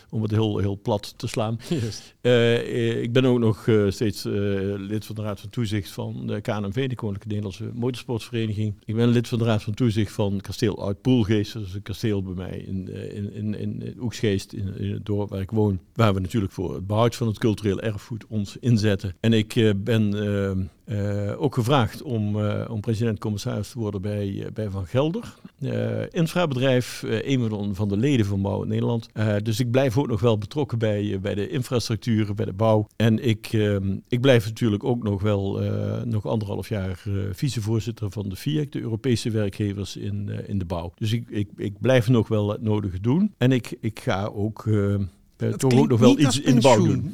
[0.09, 1.57] Om het heel, heel plat te slaan.
[3.03, 4.23] Ik ben ook nog steeds
[4.77, 8.75] lid van de Raad van Toezicht van de KNMV, de Koninklijke Nederlandse Motorsportvereniging.
[8.85, 11.53] Ik ben lid van de Raad van Toezicht van kasteel Oud-Poelgeest.
[11.53, 15.29] Dat is een kasteel bij mij in, in, in, in Oeksgeest, in, in het dorp
[15.29, 15.79] waar ik woon.
[15.93, 19.15] Waar we natuurlijk voor het behoud van het cultureel erfgoed ons inzetten.
[19.19, 22.35] En ik eh, ben eh, eh, ook gevraagd om,
[22.67, 25.33] om president-commissaris te worden bij, bij Van Gelder.
[26.11, 29.09] Infrabedrijf, een van- de leden van Bouw Nederland.
[29.13, 32.87] Eh, dus ik blijf ook nog wel betrokken bij, bij de infrastructuur, bij de bouw.
[32.95, 35.59] En ik, ehm, ik blijf natuurlijk ook nog wel
[36.05, 40.91] nog anderhalf jaar vicevoorzitter van de FIEC, de Europese werkgevers in, in de bouw.
[40.95, 43.33] Dus ik, ik, ik blijf nog wel het nodige doen.
[43.37, 44.67] En ik, ik ga ook.
[44.67, 44.95] eh,
[45.49, 47.13] Dat toch ook nog wel iets in de bouw doen.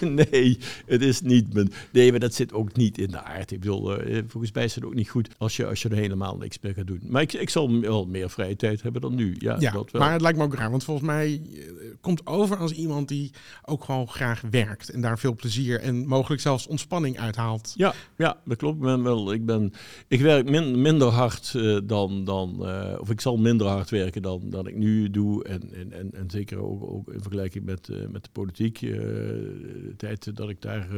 [0.30, 1.72] nee, het is niet mijn.
[1.92, 3.50] Nee, maar dat zit ook niet in de aard.
[3.50, 5.96] Ik bedoel, eh, volgens mij is het ook niet goed als je, als je er
[5.96, 7.00] helemaal niks meer gaat doen.
[7.02, 9.34] Maar ik, ik zal wel meer vrije tijd hebben dan nu.
[9.38, 10.02] Ja, Ja, dat wel.
[10.02, 11.60] maar het lijkt me ook raar, want volgens mij eh,
[12.00, 13.30] komt over als iemand die
[13.64, 17.72] ook gewoon graag werkt en daar veel plezier en mogelijk zelfs ontspanning uithaalt.
[17.76, 18.76] Ja, ja, dat klopt.
[18.76, 19.72] Ik, ben wel, ik, ben,
[20.08, 21.52] ik werk min- minder hard
[21.88, 22.60] dan, dan
[23.00, 25.44] of ik zal minder hard werken dan, dan ik nu doe.
[25.44, 28.82] En, en, en, en zeker ook, ook in vergelijking met, eh, met de politiek.
[28.82, 30.88] eh, de tijd dat ik daar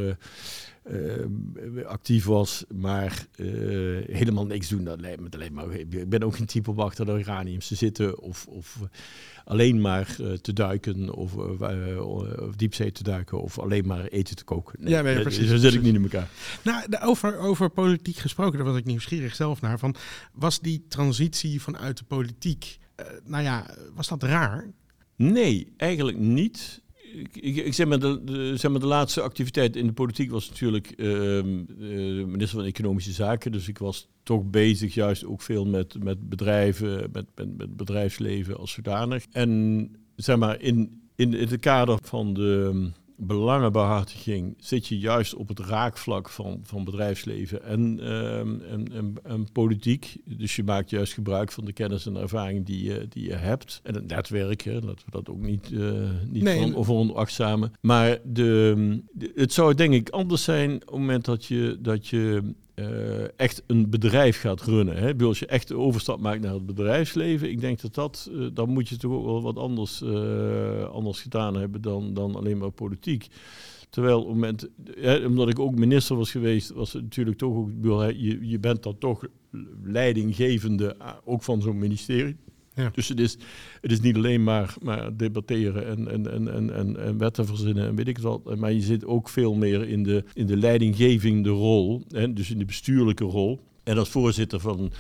[0.82, 3.26] eh, actief was, maar
[4.06, 5.72] helemaal niks doen, dat lijkt me alleen maar.
[5.74, 8.78] Ik ben ook geen type om achter de uraniums te zitten of, of
[9.44, 14.88] alleen maar te duiken of, of diepzee te duiken of alleen maar eten te koken.
[14.88, 16.28] Ja, nee, dat- precies, Zo zit ik niet in elkaar.
[16.64, 19.78] Nou, de- over, over politiek gesproken, daar was ik nieuwsgierig zelf naar.
[19.78, 19.94] Van,
[20.32, 22.78] was die transitie vanuit de politiek,
[23.24, 24.70] nou ja, was dat raar?
[25.22, 26.82] Nee, eigenlijk niet.
[27.32, 30.90] Ik, ik, zeg, maar de, zeg maar de laatste activiteit in de politiek was natuurlijk
[30.90, 31.06] eh,
[32.26, 33.52] minister van Economische Zaken.
[33.52, 38.56] Dus ik was toch bezig juist ook veel met, met bedrijven, met, met, met bedrijfsleven
[38.56, 39.26] als zodanig.
[39.32, 45.58] En zeg maar in, in het kader van de belangenbehartiging zit je juist op het
[45.58, 50.16] raakvlak van, van bedrijfsleven en, ehm, en, en, en politiek.
[50.24, 53.80] Dus je maakt juist gebruik van de kennis en ervaring die je, die je hebt.
[53.82, 55.92] En het netwerk, hè, laten we dat ook niet, eh
[56.28, 56.72] niet Nee.
[56.72, 57.72] van, veronachtzamen.
[57.80, 62.06] Maar de, de- het zou denk ik anders zijn op het moment dat je, dat
[62.08, 62.52] je
[63.36, 64.96] echt een bedrijf gaat runnen.
[64.96, 65.14] Hè?
[65.16, 68.68] Als je echt de overstap maakt naar het bedrijfsleven, ik denk dat dat, eh, dan
[68.68, 72.70] moet je toch ook wel wat anders, eh, anders gedaan hebben dan, dan alleen maar
[72.70, 73.28] politiek.
[73.90, 74.36] Terwijl
[75.00, 77.70] hè, omdat ik ook minister was geweest, was het natuurlijk toch ook,
[78.16, 79.24] je, je bent dan toch
[79.82, 82.36] leidinggevende, ook van zo'n ministerie.
[82.80, 82.90] Ja.
[82.94, 83.36] Dus het is,
[83.80, 87.86] het is niet alleen maar, maar debatteren en, en, en, en, en, en wetten verzinnen
[87.86, 88.56] en weet ik wat.
[88.56, 92.58] Maar je zit ook veel meer in de, in de leidinggevende rol, hè, dus in
[92.58, 93.60] de bestuurlijke rol.
[93.84, 94.92] En als voorzitter van,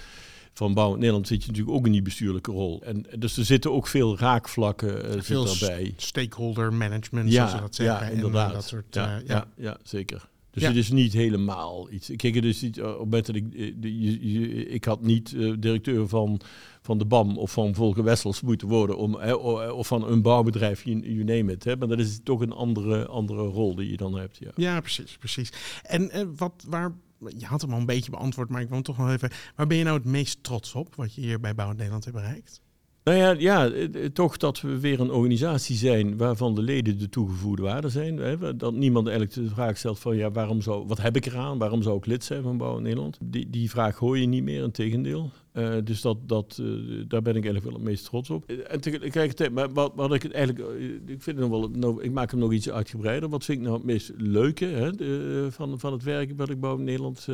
[0.54, 2.82] van Bouw Nederland zit je natuurlijk ook in die bestuurlijke rol.
[2.82, 5.92] En dus er zitten ook veel raakvlakken eh, Veel zit daarbij.
[5.96, 7.96] stakeholder management, zoals ze dat zeggen.
[7.96, 8.48] Ja, en, inderdaad.
[8.48, 9.46] eh, dat soort, ja, eh, ja.
[9.56, 10.28] Ja, zeker.
[10.50, 10.68] Dus Ja.
[10.68, 12.10] het is niet helemaal iets.
[12.16, 15.32] Kijk, het is niet, eh, op dat ik, eh, de- je- je- ik had niet
[15.34, 16.40] eh, directeur van,
[16.82, 19.32] van de BAM of van Volker Wessels moeten worden, om, hè,
[19.70, 21.64] of van een bouwbedrijf, you, you name it.
[21.64, 21.76] Hè.
[21.76, 24.36] Maar dat is toch een andere, andere rol die je dan hebt.
[24.40, 24.50] Ja.
[24.54, 25.52] Ja, precies, precies.
[25.82, 26.92] En eh, wat, waar,
[27.38, 29.30] je had hem al een beetje beantwoord, maar ik wil hem toch nog even.
[29.56, 32.16] Waar ben je nou het meest trots op, wat je hier bij Bouw Nederland hebt
[32.16, 32.60] bereikt?
[33.10, 36.98] Nou ja, ja eh, eh, toch dat we weer een organisatie zijn waarvan de leden
[36.98, 38.16] de toegevoegde waarde zijn.
[38.16, 38.56] Hè?
[38.56, 41.58] Dat niemand eigenlijk de vraag stelt van ja, waarom zou, wat heb ik eraan?
[41.58, 43.18] Waarom zou ik lid zijn van Bouw Nederland?
[43.22, 45.30] Die, die vraag hoor je niet meer, in tegendeel.
[45.52, 46.66] Eh, dus dat, dat, eh,
[47.08, 48.44] daar ben ik eigenlijk wel het meest trots op.
[48.46, 52.30] Eh, En tegelijkertijd, maar wat, wat ik eigenlijk, ik vind nog wel, nou, ik maak
[52.30, 53.28] hem nog iets uitgebreider.
[53.28, 54.90] Wat vind ik nou het meest leuke hè,
[55.50, 57.26] van, van het werk wat ik bij in Nederland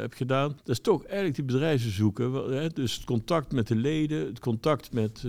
[0.00, 0.48] heb gedaan?
[0.48, 2.32] Dat is toch eigenlijk die bedrijven zoeken.
[2.32, 5.22] Hè, dus het contact met de leden, het contact met,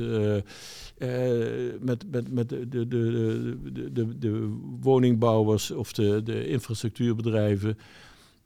[1.80, 7.78] met, met, met de, de, de, de, de woningbouwers of de, de infrastructuurbedrijven.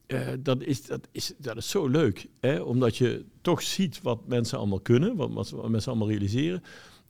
[0.07, 2.59] Eh, dat, is, dat, is, dat is zo leuk, hè?
[2.59, 6.63] omdat je toch ziet wat mensen allemaal kunnen, wat, wat mensen allemaal realiseren.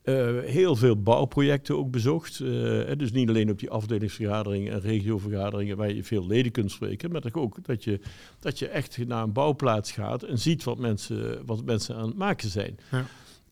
[0.03, 2.39] Eh, heel veel bouwprojecten ook bezocht.
[2.39, 7.11] eh, dus niet alleen op die afdelingsvergaderingen en regiovergaderingen waar je veel leden kunt spreken,
[7.11, 7.99] maar ook dat je,
[8.39, 12.17] dat je echt naar een bouwplaats gaat en ziet wat mensen, wat mensen aan het
[12.17, 12.77] maken zijn.
[12.91, 13.05] Ja.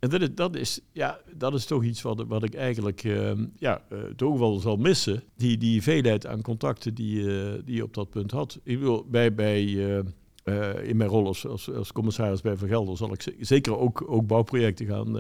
[0.06, 3.32] En dat is, dat, is, ja, dat is toch iets wat, wat ik eigenlijk eh,
[3.56, 5.24] ja, eh, toch wel zal missen.
[5.36, 8.60] Die, die veelheid aan contacten die, eh, die je op dat punt had.
[8.64, 9.64] Ik wil bij, bij,
[10.44, 14.28] eh, in mijn rol als, als, commissaris bij Van Gelder zal ik zeker ook, ook
[14.28, 15.18] bouwprojecten gaan,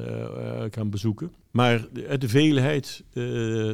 [0.71, 1.31] gaan bezoeken.
[1.55, 3.23] Maar de, de veelheid, eh,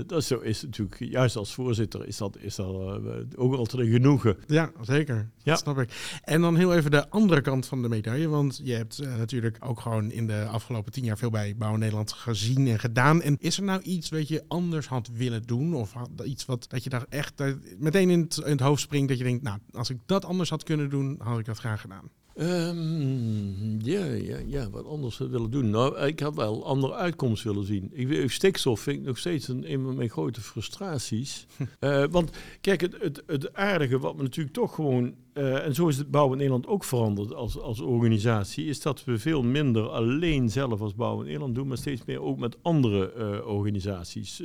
[0.07, 3.83] dat is, zo- is natuurlijk, juist als voorzitter, is dat, is dat eh, ook altijd
[3.83, 4.37] een genoegen.
[4.47, 5.29] Ja, zeker.
[5.43, 5.55] Ja.
[5.55, 6.19] Snap ik.
[6.23, 8.27] En dan heel even de andere kant van de medaille.
[8.27, 11.75] Want je hebt eh, natuurlijk ook gewoon in de afgelopen tien jaar veel bij Bouw
[11.75, 13.21] Nederland gezien en gedaan.
[13.21, 15.73] En is er nou iets wat je anders had willen doen?
[15.73, 18.81] Of had, iets wat dat je daar echt eh, meteen in het, in het hoofd
[18.81, 21.57] springt dat je denkt, nou, als ik dat anders had kunnen doen, had ik dat
[21.57, 22.09] graag gedaan.
[22.35, 25.69] Ehm, ja, ja, ja, wat anders willen doen.
[25.69, 27.89] Nou, ik had wel een andere uitkomst willen zien.
[27.93, 31.45] Ik, stikstof vind ik nog steeds een, een van mijn grote frustraties.
[31.79, 35.13] Eh, want kijk, het, het, het aardige wat we natuurlijk toch gewoon...
[35.33, 38.65] eh, en zo is het Bouw in Nederland ook veranderd als, als organisatie...
[38.65, 41.67] is dat we veel minder alleen zelf als Bouw in Nederland doen...
[41.67, 44.43] maar steeds meer ook met andere eh, organisaties.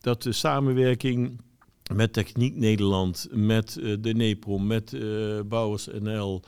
[0.00, 1.40] Dat de samenwerking
[1.94, 4.96] met Techniek Nederland, met de NEPRO, met
[5.48, 6.42] Bouwers NL...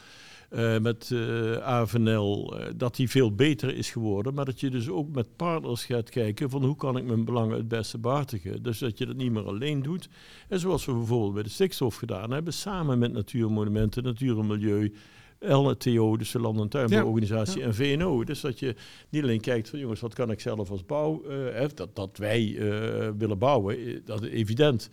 [0.50, 4.34] eh, met eh AVNL, eh, dat die veel beter is geworden.
[4.34, 7.56] Maar dat je dus ook met partners gaat kijken van hoe kan ik mijn belangen
[7.56, 8.62] het beste behartigen.
[8.62, 10.08] Dus dat je dat niet meer alleen doet.
[10.48, 14.92] En zoals we bijvoorbeeld bij de stikstof gedaan hebben, samen met Natuurmonumenten, Natuur en Milieu,
[15.40, 18.24] LTO, dus de Land- en Tuinbouworganisatie, en VNO.
[18.24, 18.74] Dus dat je
[19.08, 22.56] niet alleen kijkt van jongens, wat kan ik zelf als bouw, eh, dat, dat wij
[22.58, 24.90] eh, willen bouwen, eh, dat is evident.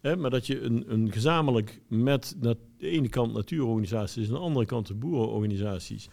[0.00, 4.46] Hè, maar dat je een, een gezamenlijk met de ene kant natuurorganisaties en aan de
[4.46, 6.08] andere kant de boerenorganisaties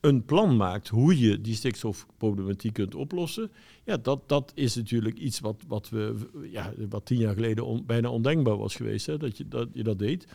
[0.00, 3.50] een plan maakt hoe je die stikstofproblematiek kunt oplossen.
[3.84, 6.14] Ja, dat, dat is natuurlijk iets wat, wat, we,
[6.50, 9.82] ja, wat tien jaar geleden on- bijna ondenkbaar was geweest, hè, dat, je, dat je
[9.82, 10.26] dat deed.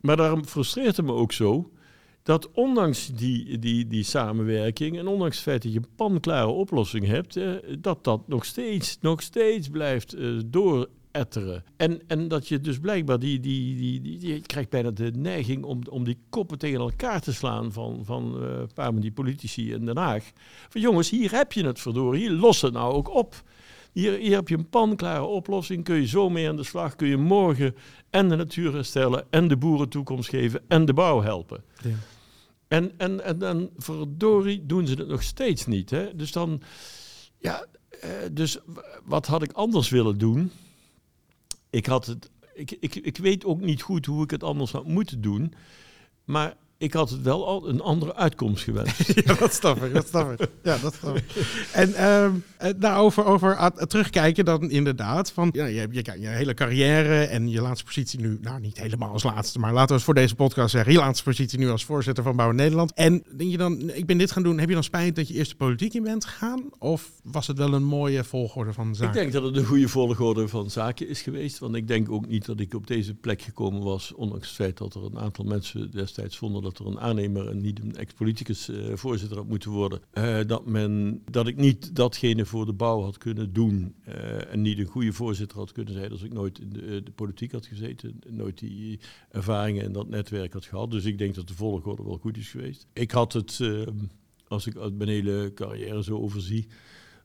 [0.00, 1.70] Maar daarom frustreert het me ook zo
[2.22, 7.06] dat ondanks die, die, die samenwerking en ondanks het feit dat je een panklare oplossing
[7.06, 11.64] hebt, eh, dat dat nog steeds, nog steeds blijft eh, dooretteren.
[11.76, 15.10] En, en dat je dus blijkbaar die, die, die, die, die- je krijgt bijna de
[15.16, 19.00] neiging om, om die koppen tegen elkaar te slaan van, van eh, een paar van
[19.00, 20.24] die politici in Den Haag.
[20.68, 23.42] Van jongens, hier heb je het verdorie, hier los het nou ook op.
[23.92, 27.08] Hier, hier heb je een panklare oplossing, kun je zo mee aan de slag, kun
[27.08, 27.74] je morgen
[28.10, 31.62] en de natuur herstellen en de boeren toekomst geven en de bouw helpen.
[31.82, 31.90] Ja.
[32.72, 35.90] En, en, en dan verdorie doen ze het nog steeds niet.
[35.90, 36.16] Hè?
[36.16, 36.62] Dus dan,
[37.38, 37.66] ja,
[38.00, 38.58] eh, dus
[39.04, 40.50] wat had ik anders willen doen?
[41.70, 44.86] Ik had het, ik, ik, ik weet ook niet goed hoe ik het anders had
[44.86, 45.54] moeten doen,
[46.24, 49.12] maar ik had het wel al een andere uitkomst gewenst.
[49.24, 50.48] Ja, dat snap ik, dat snap ik.
[50.62, 51.24] Ja, dat snap ik.
[51.72, 55.32] En ehm eh, daarover over ah, terugkijken dan inderdaad.
[55.32, 58.80] Van, ja, je hebt je, je hele carrière en je laatste positie nu, nou niet
[58.80, 61.70] helemaal als laatste, maar laten we het voor deze podcast zeggen, je laatste positie nu
[61.70, 62.92] als voorzitter van Bouw Nederland.
[62.94, 65.34] En denk je dan, ik ben dit gaan doen, heb je dan spijt dat je
[65.34, 66.62] eerst de politiek in bent gegaan?
[66.78, 69.14] Of was het wel een mooie volgorde van zaken?
[69.14, 71.58] Ik denk dat het een goede volgorde van zaken is geweest.
[71.58, 74.12] Want ik denk ook niet dat ik op deze plek gekomen was.
[74.14, 77.60] Ondanks het feit dat er een aantal mensen destijds vonden dat er een aannemer en
[77.60, 80.00] niet een ex-politicus eh, voorzitter had moeten worden.
[80.10, 83.94] Eh, dat, men, dat ik niet datgene voor de bouw had kunnen doen.
[84.04, 87.10] eh, en niet een goede voorzitter had kunnen zijn als ik nooit in de, de
[87.10, 88.18] politiek had gezeten.
[88.28, 90.90] Nooit die ervaringen en dat netwerk had gehad.
[90.90, 92.86] Dus ik denk dat de volgorde wel goed is geweest.
[92.92, 93.60] Ik had het,
[94.48, 96.66] als ik mijn hele carrière zo overzie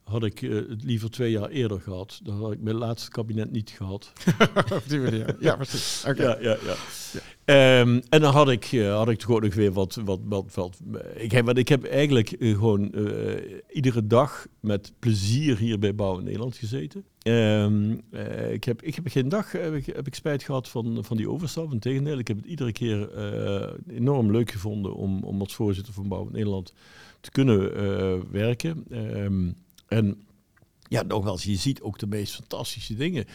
[0.08, 2.20] had ik eh, het liever twee jaar eerder gehad.
[2.24, 4.12] Dan had ik mijn laatste kabinet niet gehad.
[4.74, 5.36] Op die manier.
[5.40, 6.04] Ja, precies.
[6.08, 6.24] Oké.
[6.24, 6.76] Ja, ja, ja.
[7.48, 10.00] Ehm, en dan had ik, eh, had ik toch ook nog weer wat...
[10.06, 10.82] wat, wat, wat
[11.16, 12.96] ik, heb, want ik heb eigenlijk eh, gewoon
[13.72, 17.06] iedere dag met plezier hier bij Bouw in Nederland gezeten.
[17.22, 21.04] Ehm, eh, ik, heb, ik heb geen dag heb ik, heb ik spijt gehad van,
[21.04, 21.72] van die overstap.
[21.72, 23.10] Integendeel, ik heb het iedere keer
[23.88, 26.74] enorm leuk gevonden om, om als voorzitter van Bouw in Nederland
[27.22, 28.86] te kunnen werken.
[28.90, 29.52] Ehm,
[29.88, 30.22] en
[30.90, 33.26] ja, nogmaals, je ziet ook de meest fantastische dingen.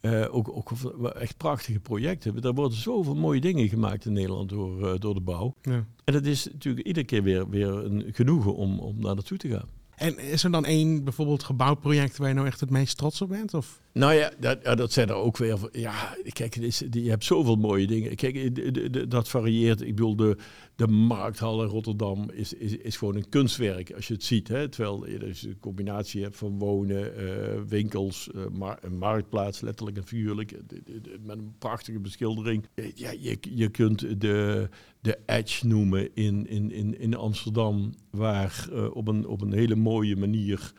[0.00, 0.70] Eh, ook, ook
[1.14, 2.42] echt prachtige projecten.
[2.42, 5.54] Er worden zoveel mooie dingen gemaakt in Nederland door, eh, door de bouw.
[5.62, 5.86] Ja.
[6.04, 9.48] En het is natuurlijk iedere keer weer, weer een genoegen om, om daar naartoe te
[9.48, 9.68] gaan.
[10.00, 13.28] En is er dan één bijvoorbeeld gebouwproject waar je nou echt het meest trots op
[13.28, 13.54] bent?
[13.54, 13.80] Of?
[13.92, 15.58] Nou ja, dat, dat zijn er ook weer.
[15.72, 16.54] Ja, kijk,
[16.90, 18.14] je hebt zoveel mooie dingen.
[18.16, 19.80] Kijk, dat varieert.
[19.80, 20.36] Ik bedoel, de,
[20.76, 24.48] de markthal in Rotterdam is, is, is gewoon een kunstwerk als je het ziet.
[24.48, 24.68] Hè?
[24.68, 28.42] Terwijl je dus een combinatie hebt van wonen, eh, winkels, eh,
[28.80, 30.54] een marktplaats, letterlijk en figuurlijk.
[30.66, 32.66] De- met een prachtige beschildering.
[32.74, 34.68] Eh, Ja, je, je kunt de,
[35.00, 39.76] de Edge noemen in, in, in, in Amsterdam, waar eh, op, een, op een hele
[39.76, 40.72] mooie manier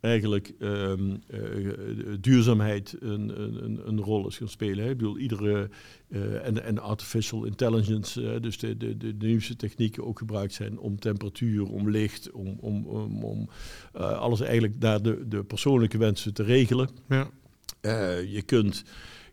[0.00, 1.40] eigenlijk ehm, eh,
[2.20, 4.84] duurzaamheid een, een, een- rol is gaan spelen.
[4.84, 4.90] Hè.
[4.90, 5.70] Ik bedoel, iedere,
[6.08, 10.98] eh, en, en artificial intelligence, dus de, de, de, nieuwste technieken ook gebruikt zijn om
[10.98, 13.48] temperatuur, om licht, om, om, om, om
[13.92, 16.88] alles eigenlijk naar de, de persoonlijke wensen te regelen.
[17.08, 17.30] Ja.
[18.26, 18.84] Je kunt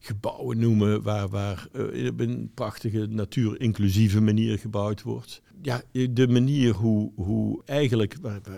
[0.05, 5.41] gebouwen noemen waar, waar eh, op een prachtige natuur-inclusieve manier gebouwd wordt.
[5.61, 8.15] Ja, de manier hoe, hoe eigenlijk,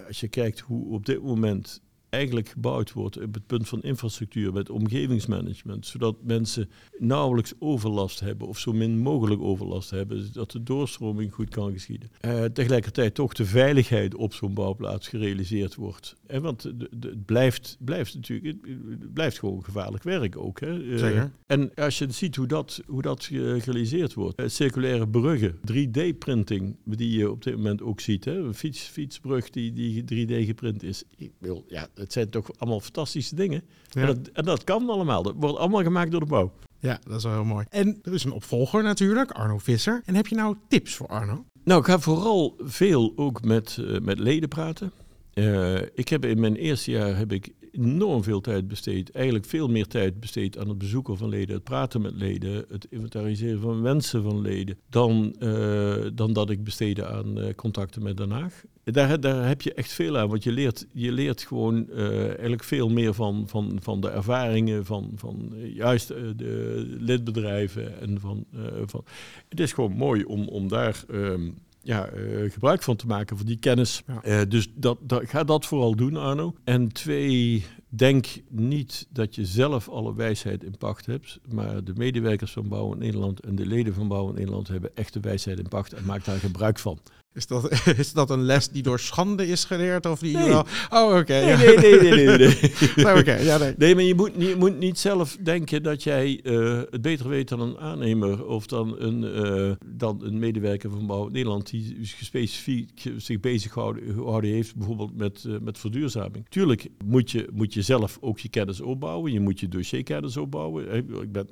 [0.07, 4.53] als je kijkt hoe op dit moment eigenlijk gebouwd wordt op het punt van infrastructuur
[4.53, 10.63] met omgevingsmanagement, zodat mensen nauwelijks overlast hebben of zo min mogelijk overlast hebben, zodat de
[10.63, 12.09] doorstroming goed kan geschieden.
[12.19, 16.15] Eh, tegelijkertijd toch de veiligheid op zo'n bouwplaats gerealiseerd wordt.
[16.27, 20.59] En want het blijft, blijft natuurlijk, het- blijft gewoon gevaarlijk werk ook.
[20.59, 20.93] Hè?
[20.93, 20.99] Eh,
[21.45, 26.75] en als je ziet hoe dat, hoe dat ge- gerealiseerd wordt, eh, circulaire bruggen, 3D-printing,
[26.85, 28.37] die je op dit moment ook ziet, hè?
[28.37, 31.03] een fiets, fietsbrug die, die 3D geprint is.
[31.17, 33.63] Ik wil, ja, het zijn toch allemaal fantastische dingen.
[33.89, 34.01] Ja.
[34.01, 35.23] En, dat, en dat kan allemaal.
[35.23, 36.51] Dat wordt allemaal gemaakt door de bouw.
[36.79, 37.65] ja, dat is wel heel mooi.
[37.69, 40.01] En er is een opvolger natuurlijk, Arno Visser.
[40.05, 41.45] En heb je nou tips voor Arno?
[41.63, 44.91] Nou, ik ga vooral veel ook met, eh, met leden praten.
[45.33, 49.11] Eh, ik heb in mijn eerste jaar heb ik enorm veel tijd besteed.
[49.11, 52.87] Eigenlijk veel meer tijd besteed aan het bezoeken van leden, het praten met leden, het
[52.89, 58.17] inventariseren van wensen van leden, dan, eh, dan dat ik besteedde aan eh, contacten met
[58.17, 58.63] Den Haag.
[58.83, 62.63] Daar, daar heb je echt veel aan, want je leert, je leert gewoon eh, eigenlijk
[62.63, 67.99] veel meer van, van, van de ervaringen van, van juist de lidbedrijven.
[67.99, 68.45] En van,
[68.85, 69.03] van.
[69.49, 71.49] Het is gewoon mooi om, om daar ehm,
[71.87, 74.03] ja, eh, gebruik van te maken, van die kennis.
[74.07, 74.21] Ja.
[74.23, 76.55] Eh, dus dat, dat, ga dat vooral doen, Arno.
[76.63, 82.51] En twee, denk niet dat je zelf alle wijsheid in pacht hebt, maar de medewerkers
[82.51, 85.93] van Bouwen Nederland en de leden van Bouwen Nederland hebben echt de wijsheid in pacht
[85.93, 86.99] en maak daar gebruik van.
[87.37, 90.05] Is dat, is dat een les die door schande is geleerd?
[90.05, 90.51] Of die Nee.
[90.89, 91.33] Oh, oké.
[91.33, 91.57] Nee, ja.
[91.57, 92.37] nee, nee, nee, nee.
[92.37, 92.71] nee.
[93.05, 93.73] Nou, oké, ja, nee.
[93.77, 97.29] Nee, maar je moet, niet, je moet niet zelf denken dat jij eh, het beter
[97.29, 101.97] weet dan een aannemer of dan een, eh, dan een medewerker van Bouw Nederland die
[102.01, 106.45] specifiek zich bezig gehouden gehouden heeft, bijvoorbeeld met, eh, met verduurzaming.
[106.49, 110.93] Tuurlijk moet je, moet je zelf ook je kennis opbouwen, je moet je dossierkennis opbouwen.
[111.21, 111.47] Ik ben,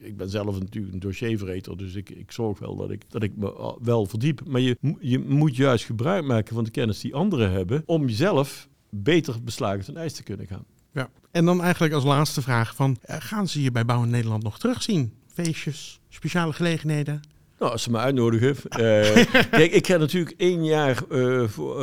[0.00, 3.36] ik ben zelf natuurlijk een dossierverreter, dus ik, ik zorg wel dat ik, dat ik
[3.36, 4.42] me wel verdiep.
[4.46, 8.68] Maar je, je moet juist gebruik maken van de kennis die anderen hebben om jezelf
[8.90, 10.64] beter beslagen ten ijs te kunnen gaan.
[10.92, 11.10] Ja.
[11.30, 12.96] En dan eigenlijk als laatste vraag van...
[13.02, 15.12] eh, gaan ze je bij Bouwen Nederland nog terugzien?
[15.32, 17.20] Feestjes, speciale gelegenheden?
[17.58, 18.56] Nou, als ze me uitnodigen.
[18.68, 21.80] eh, kijk, ik ga natuurlijk één jaar eh, voor,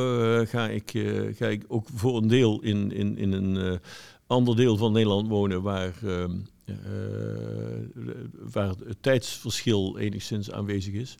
[0.47, 0.91] ga, ik,
[1.35, 3.79] ga ik ook voor een deel in, in, in een
[4.27, 6.31] ander deel van Nederland wonen waar, ehm,
[6.65, 6.75] eh,
[8.51, 11.15] waar het tijdsverschil enigszins aanwezig is.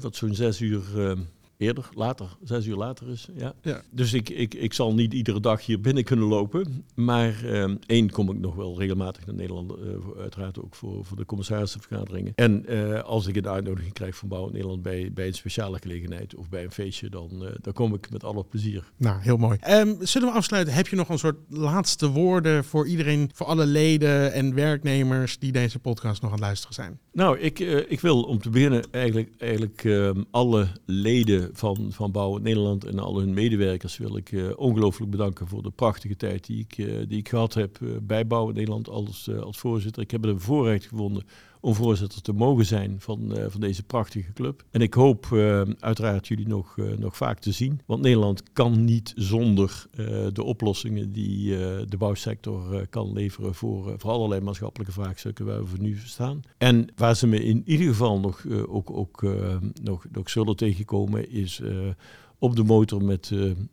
[0.00, 1.18] Wat zo'n zes uur ehm,
[1.56, 3.28] eerder, later, zes uur later is.
[3.36, 3.54] Ja.
[3.62, 3.82] Ja.
[3.90, 6.84] Dus ik, ik, ik zal niet iedere dag hier binnen kunnen lopen.
[6.94, 9.72] Maar ehm, één kom ik nog wel regelmatig naar Nederland.
[9.72, 12.32] eh, uiteraard ook voor, voor de commissarissenvergaderingen.
[12.34, 16.34] En eh, als ik een uitnodiging krijg van Bouw Nederland bij, bij een speciale gelegenheid
[16.34, 18.92] of bij een feestje, dan, eh, dan kom ik met alle plezier.
[18.96, 19.58] Nou, heel mooi.
[19.60, 20.74] Ehm, zullen we afsluiten?
[20.74, 25.52] Heb je nog een soort laatste woorden voor iedereen, voor alle leden en werknemers die
[25.52, 26.98] deze podcast nog aan het luisteren zijn?
[27.12, 32.36] Nou, ik, ik wil om te beginnen eigenlijk, eigenlijk ehm, alle leden van, van Bouw
[32.36, 36.66] Nederland en al hun medewerkers wil ik eh, ongelooflijk bedanken voor de prachtige tijd die
[36.68, 40.02] ik, eh, die ik gehad heb eh, bij Bouw Nederland als, als voorzitter.
[40.02, 41.24] Ik heb het een voorrecht gevonden
[41.64, 44.64] om voorzitter te mogen zijn van, eh, van deze prachtige club.
[44.70, 47.80] En ik hoop eh, uiteraard jullie nog, eh, nog vaak te zien.
[47.86, 49.86] Want Nederland kan niet zonder
[50.32, 55.80] de oplossingen die de bouwsector kan leveren voor, voor allerlei maatschappelijke vraagstukken waar we voor
[55.80, 56.42] nu staan.
[56.58, 59.22] En waar ze me in ieder geval nog, ook, ook
[59.82, 61.60] nog, nog zullen tegenkomen is
[62.38, 63.26] op de motor met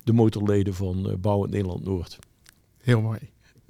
[0.03, 2.19] de motorleden van eh Bouw Nederland Noord.
[2.77, 3.19] Heel mooi.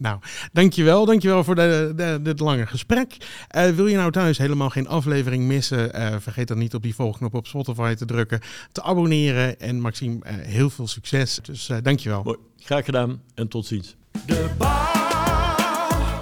[0.01, 0.19] Nou,
[0.51, 1.05] dankjewel.
[1.05, 3.17] Dankjewel voor de, dit lange gesprek.
[3.47, 5.93] Eh, wil je nou thuis helemaal geen aflevering missen?
[5.93, 8.39] Eh, vergeet dan niet op die volgknop op Spotify te drukken,
[8.71, 9.59] te abonneren.
[9.59, 11.39] En Maxime, eh, heel veel succes.
[11.43, 12.23] Dus dankjewel.
[12.23, 12.37] Mooi.
[12.57, 13.95] Graag gedaan en tot ziens.
[14.25, 16.19] De bouw,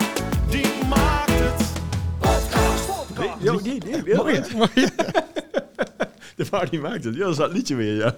[0.49, 1.67] die maakt het
[2.19, 2.85] podcast.
[2.85, 3.63] podcast.
[3.63, 4.13] Nee, nee,
[4.55, 4.87] Mooi.
[6.35, 7.13] De bouw die maakt het.
[7.13, 8.15] Ja, dat is dat liedje weer, ja.